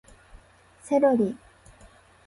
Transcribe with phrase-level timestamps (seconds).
[0.81, 1.37] セロリ